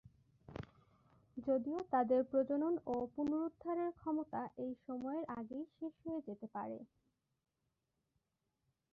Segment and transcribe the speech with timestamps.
[1.37, 6.77] যদিও তাদের প্রজনন ও পুনরুদ্ধারের ক্ষমতা এই সময়ের আগেই শেষ হয়ে যেতে পারে।